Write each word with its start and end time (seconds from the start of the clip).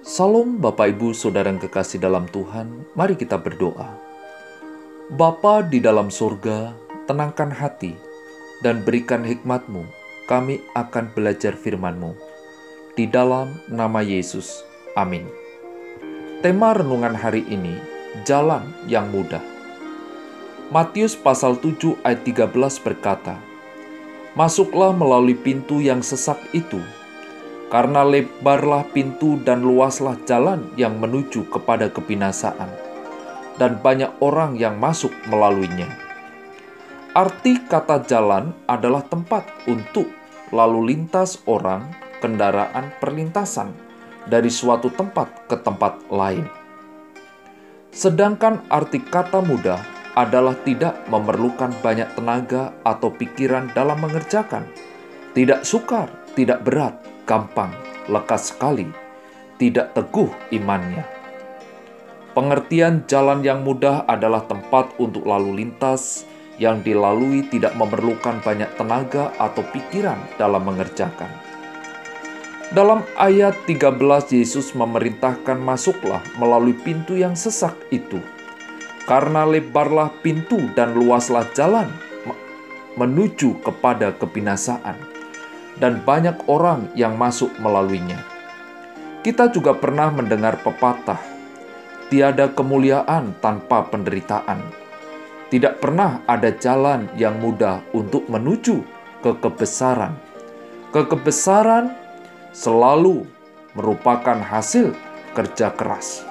Salam 0.00 0.56
Bapak 0.56 0.96
Ibu 0.96 1.12
Saudara 1.12 1.52
yang 1.52 1.60
kekasih 1.60 2.00
dalam 2.00 2.24
Tuhan, 2.32 2.88
mari 2.96 3.20
kita 3.20 3.36
berdoa. 3.36 4.00
Bapa 5.12 5.60
di 5.60 5.76
dalam 5.76 6.08
surga, 6.08 6.72
tenangkan 7.04 7.52
hati 7.52 7.92
dan 8.64 8.80
berikan 8.80 9.20
hikmatmu, 9.20 9.84
kami 10.24 10.64
akan 10.72 11.12
belajar 11.12 11.52
firman-Mu. 11.52 12.16
Di 12.96 13.04
dalam 13.12 13.60
nama 13.68 14.00
Yesus, 14.00 14.64
amin. 14.96 15.28
Tema 16.40 16.72
renungan 16.72 17.12
hari 17.12 17.44
ini, 17.52 17.76
Jalan 18.24 18.72
yang 18.88 19.12
Mudah. 19.12 19.44
Matius 20.72 21.12
pasal 21.12 21.60
7 21.60 22.00
ayat 22.08 22.24
13 22.24 22.56
berkata, 22.80 23.36
Masuklah 24.32 24.96
melalui 24.96 25.36
pintu 25.36 25.84
yang 25.84 26.00
sesak 26.00 26.40
itu, 26.56 26.80
karena 27.70 28.02
lebarlah 28.02 28.82
pintu 28.90 29.38
dan 29.46 29.62
luaslah 29.62 30.18
jalan 30.26 30.66
yang 30.74 30.98
menuju 30.98 31.46
kepada 31.48 31.86
kebinasaan, 31.86 32.68
dan 33.62 33.78
banyak 33.78 34.10
orang 34.18 34.58
yang 34.58 34.74
masuk 34.76 35.14
melaluinya. 35.30 35.86
Arti 37.14 37.62
kata 37.66 38.06
jalan 38.06 38.54
adalah 38.66 39.06
tempat 39.06 39.46
untuk 39.70 40.10
lalu 40.50 40.94
lintas 40.94 41.38
orang, 41.46 41.86
kendaraan 42.18 42.90
perlintasan 42.98 43.70
dari 44.26 44.50
suatu 44.50 44.90
tempat 44.90 45.46
ke 45.46 45.56
tempat 45.58 45.98
lain. 46.10 46.46
Sedangkan 47.90 48.62
arti 48.70 49.02
kata 49.02 49.42
mudah 49.42 49.82
adalah 50.14 50.54
tidak 50.66 51.06
memerlukan 51.06 51.70
banyak 51.82 52.06
tenaga 52.18 52.74
atau 52.82 53.10
pikiran 53.14 53.70
dalam 53.74 53.98
mengerjakan, 54.02 54.66
tidak 55.34 55.62
sukar, 55.66 56.10
tidak 56.34 56.62
berat, 56.66 56.94
gampang, 57.30 57.70
lekas 58.10 58.50
sekali, 58.50 58.90
tidak 59.62 59.94
teguh 59.94 60.26
imannya. 60.50 61.06
Pengertian 62.34 63.06
jalan 63.06 63.46
yang 63.46 63.62
mudah 63.62 64.02
adalah 64.10 64.42
tempat 64.50 64.98
untuk 64.98 65.22
lalu 65.22 65.62
lintas 65.62 66.26
yang 66.58 66.82
dilalui 66.82 67.46
tidak 67.46 67.78
memerlukan 67.78 68.42
banyak 68.42 68.74
tenaga 68.74 69.30
atau 69.38 69.62
pikiran 69.70 70.18
dalam 70.34 70.66
mengerjakan 70.66 71.30
dalam 72.70 73.02
ayat 73.18 73.66
13 73.66 73.98
Yesus 74.30 74.78
memerintahkan 74.78 75.58
masuklah 75.58 76.22
melalui 76.38 76.74
pintu 76.74 77.18
yang 77.18 77.34
sesak 77.34 77.74
itu. 77.90 78.22
Karena 79.10 79.42
lebarlah 79.42 80.14
pintu 80.22 80.70
dan 80.78 80.94
luaslah 80.94 81.50
jalan 81.50 81.90
menuju 82.94 83.58
kepada 83.66 84.14
kebinasaan 84.14 85.19
dan 85.78 86.02
banyak 86.02 86.34
orang 86.50 86.90
yang 86.98 87.14
masuk 87.14 87.52
melaluinya. 87.62 88.18
Kita 89.20 89.52
juga 89.52 89.76
pernah 89.76 90.08
mendengar 90.08 90.64
pepatah, 90.64 91.20
tiada 92.08 92.48
kemuliaan 92.50 93.36
tanpa 93.38 93.84
penderitaan. 93.86 94.64
Tidak 95.52 95.82
pernah 95.82 96.24
ada 96.24 96.50
jalan 96.56 97.10
yang 97.20 97.36
mudah 97.36 97.84
untuk 97.92 98.26
menuju 98.32 98.80
ke 99.20 99.30
kebesaran. 99.42 100.16
Kekebesaran 100.90 101.92
selalu 102.50 103.26
merupakan 103.76 104.38
hasil 104.40 104.94
kerja 105.36 105.70
keras. 105.74 106.26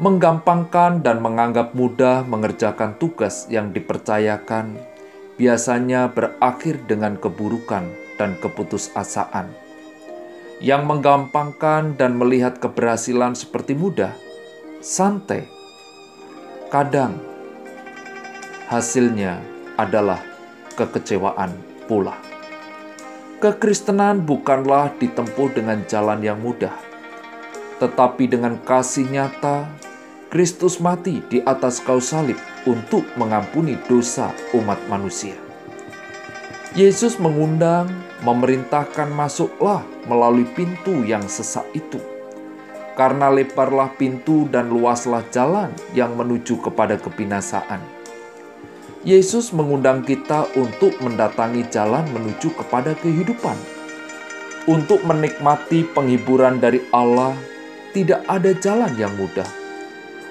Menggampangkan 0.00 1.04
dan 1.04 1.20
menganggap 1.20 1.76
mudah 1.76 2.24
mengerjakan 2.24 2.96
tugas 2.96 3.44
yang 3.52 3.68
dipercayakan 3.76 4.80
biasanya 5.40 6.12
berakhir 6.12 6.84
dengan 6.84 7.16
keburukan 7.16 7.88
dan 8.20 8.36
keputusasaan. 8.44 9.48
Yang 10.60 10.82
menggampangkan 10.84 11.96
dan 11.96 12.20
melihat 12.20 12.60
keberhasilan 12.60 13.32
seperti 13.32 13.72
mudah, 13.72 14.12
santai, 14.84 15.48
kadang 16.68 17.16
hasilnya 18.68 19.40
adalah 19.80 20.20
kekecewaan 20.76 21.56
pula. 21.88 22.20
Kekristenan 23.40 24.20
bukanlah 24.28 24.92
ditempuh 25.00 25.56
dengan 25.56 25.80
jalan 25.88 26.20
yang 26.20 26.36
mudah, 26.44 26.76
tetapi 27.80 28.28
dengan 28.28 28.60
kasih 28.60 29.08
nyata, 29.08 29.64
Kristus 30.30 30.78
mati 30.78 31.18
di 31.26 31.42
atas 31.42 31.82
kayu 31.82 31.98
salib 31.98 32.38
untuk 32.62 33.02
mengampuni 33.18 33.74
dosa 33.90 34.30
umat 34.54 34.78
manusia. 34.86 35.34
Yesus 36.78 37.18
mengundang, 37.18 37.90
memerintahkan 38.22 39.10
masuklah 39.10 39.82
melalui 40.06 40.46
pintu 40.54 41.02
yang 41.02 41.26
sesak 41.26 41.66
itu. 41.74 41.98
Karena 42.94 43.26
lebarlah 43.26 43.90
pintu 43.98 44.46
dan 44.46 44.70
luaslah 44.70 45.26
jalan 45.34 45.74
yang 45.98 46.14
menuju 46.14 46.62
kepada 46.62 46.94
kebinasaan 46.94 48.00
Yesus 49.00 49.56
mengundang 49.56 50.04
kita 50.04 50.44
untuk 50.60 50.92
mendatangi 51.00 51.64
jalan 51.72 52.04
menuju 52.12 52.52
kepada 52.52 52.92
kehidupan. 53.00 53.56
Untuk 54.68 55.00
menikmati 55.08 55.88
penghiburan 55.88 56.60
dari 56.60 56.84
Allah, 56.92 57.32
tidak 57.96 58.20
ada 58.28 58.52
jalan 58.60 58.92
yang 59.00 59.08
mudah. 59.16 59.48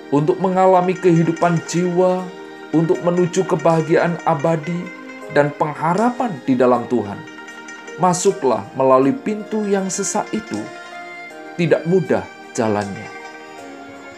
Untuk 0.10 0.42
mengalami 0.42 0.98
kehidupan 0.98 1.62
jiwa, 1.70 2.26
untuk 2.74 2.98
menuju 3.06 3.46
kebahagiaan 3.46 4.18
abadi 4.26 4.82
dan 5.38 5.54
pengharapan 5.54 6.34
di 6.50 6.58
dalam 6.58 6.90
Tuhan, 6.90 7.22
masuklah 8.02 8.66
melalui 8.74 9.14
pintu 9.14 9.70
yang 9.70 9.86
sesak 9.86 10.26
itu. 10.34 10.58
Tidak 11.62 11.86
mudah 11.86 12.26
jalannya 12.58 13.20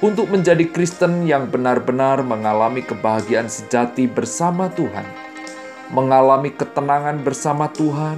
untuk 0.02 0.34
menjadi 0.34 0.66
Kristen 0.74 1.30
yang 1.30 1.48
benar-benar 1.48 2.26
mengalami 2.26 2.82
kebahagiaan 2.82 3.46
sejati 3.46 4.10
bersama 4.10 4.68
Tuhan, 4.74 5.06
mengalami 5.94 6.50
ketenangan 6.50 7.22
bersama 7.22 7.70
Tuhan, 7.70 8.18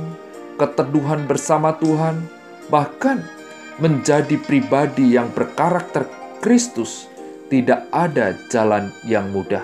keteduhan 0.55 1.27
bersama 1.27 1.75
Tuhan, 1.75 2.23
bahkan 2.71 3.19
menjadi 3.83 4.39
pribadi 4.39 5.19
yang 5.19 5.27
berkarakter 5.35 6.07
Kristus, 6.39 7.11
tidak 7.53 7.85
ada 7.93 8.33
jalan 8.49 8.89
yang 9.05 9.29
mudah. 9.29 9.61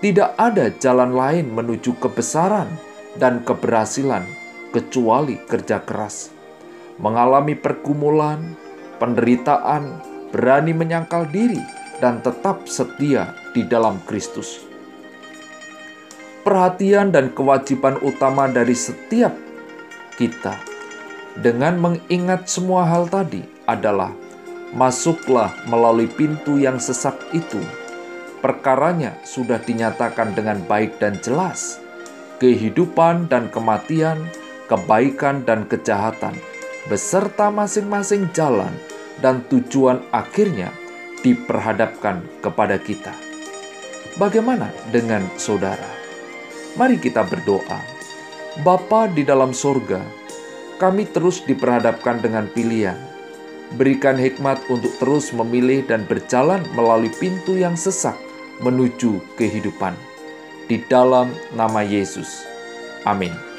Tidak 0.00 0.40
ada 0.40 0.72
jalan 0.80 1.12
lain 1.12 1.52
menuju 1.52 2.00
kebesaran 2.00 2.64
dan 3.20 3.44
keberhasilan 3.44 4.24
kecuali 4.72 5.36
kerja 5.44 5.84
keras, 5.84 6.32
mengalami 6.96 7.52
pergumulan, 7.52 8.56
penderitaan, 8.96 10.00
berani 10.32 10.72
menyangkal 10.72 11.28
diri, 11.28 11.60
dan 12.00 12.24
tetap 12.24 12.64
setia 12.64 13.36
di 13.52 13.68
dalam 13.68 14.00
Kristus. 14.08 14.64
Perhatian 16.40 17.12
dan 17.12 17.36
kewajiban 17.36 18.00
utama 18.00 18.48
dari 18.48 18.72
setiap 18.72 19.36
kita 20.16 20.56
dengan 21.36 21.76
mengingat 21.76 22.48
semua 22.48 22.88
hal 22.88 23.12
tadi 23.12 23.44
adalah 23.68 24.21
masuklah 24.72 25.52
melalui 25.68 26.08
pintu 26.08 26.56
yang 26.56 26.80
sesak 26.80 27.16
itu. 27.36 27.60
Perkaranya 28.42 29.14
sudah 29.22 29.62
dinyatakan 29.62 30.34
dengan 30.34 30.58
baik 30.66 30.98
dan 30.98 31.20
jelas. 31.22 31.78
Kehidupan 32.42 33.30
dan 33.30 33.46
kematian, 33.54 34.18
kebaikan 34.66 35.46
dan 35.46 35.62
kejahatan, 35.70 36.34
beserta 36.90 37.54
masing-masing 37.54 38.26
jalan 38.34 38.72
dan 39.22 39.46
tujuan 39.46 40.02
akhirnya 40.10 40.74
diperhadapkan 41.22 42.26
kepada 42.42 42.82
kita. 42.82 43.14
Bagaimana 44.18 44.74
dengan 44.90 45.22
saudara? 45.38 45.86
Mari 46.74 46.98
kita 46.98 47.22
berdoa. 47.22 47.78
Bapa 48.66 49.06
di 49.08 49.22
dalam 49.22 49.54
sorga, 49.54 50.02
kami 50.82 51.06
terus 51.08 51.46
diperhadapkan 51.46 52.18
dengan 52.18 52.50
pilihan. 52.50 53.11
Berikan 53.72 54.20
hikmat 54.20 54.60
untuk 54.68 54.92
terus 55.00 55.32
memilih 55.32 55.80
dan 55.88 56.04
berjalan 56.04 56.60
melalui 56.76 57.08
pintu 57.16 57.56
yang 57.56 57.72
sesak 57.72 58.16
menuju 58.60 59.20
kehidupan. 59.40 59.96
Di 60.68 60.80
dalam 60.92 61.32
nama 61.56 61.80
Yesus. 61.80 62.44
Amin. 63.08 63.51